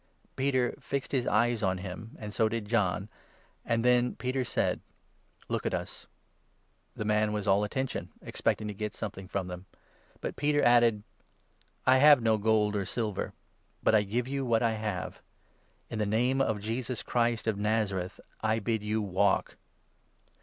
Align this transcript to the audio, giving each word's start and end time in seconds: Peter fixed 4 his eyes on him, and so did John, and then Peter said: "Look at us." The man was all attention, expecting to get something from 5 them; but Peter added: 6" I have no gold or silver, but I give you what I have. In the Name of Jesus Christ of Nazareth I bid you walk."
Peter 0.35 0.73
fixed 0.79 1.11
4 1.11 1.15
his 1.19 1.27
eyes 1.27 1.61
on 1.61 1.77
him, 1.77 2.15
and 2.17 2.33
so 2.33 2.49
did 2.49 2.65
John, 2.67 3.07
and 3.63 3.85
then 3.85 4.15
Peter 4.15 4.43
said: 4.43 4.81
"Look 5.47 5.63
at 5.63 5.75
us." 5.75 6.07
The 6.95 7.05
man 7.05 7.33
was 7.33 7.47
all 7.47 7.63
attention, 7.63 8.09
expecting 8.19 8.67
to 8.67 8.73
get 8.73 8.95
something 8.95 9.27
from 9.27 9.43
5 9.45 9.47
them; 9.47 9.65
but 10.19 10.35
Peter 10.35 10.63
added: 10.63 11.03
6" 11.23 11.43
I 11.93 11.97
have 11.99 12.19
no 12.19 12.39
gold 12.39 12.75
or 12.75 12.83
silver, 12.85 13.33
but 13.83 13.93
I 13.93 14.01
give 14.01 14.27
you 14.27 14.43
what 14.43 14.63
I 14.63 14.71
have. 14.73 15.21
In 15.87 15.99
the 15.99 16.07
Name 16.07 16.41
of 16.41 16.59
Jesus 16.61 17.03
Christ 17.03 17.45
of 17.45 17.59
Nazareth 17.59 18.19
I 18.41 18.57
bid 18.57 18.81
you 18.81 19.03
walk." 19.03 19.55